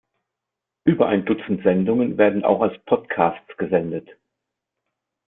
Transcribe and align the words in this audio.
Über 0.83 1.09
ein 1.09 1.25
Dutzend 1.25 1.61
Sendungen 1.61 2.17
werden 2.17 2.43
auch 2.43 2.63
als 2.63 2.75
Podcasts 2.85 3.55
gesendet. 3.57 4.09